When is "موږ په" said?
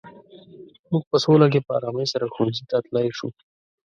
0.89-1.17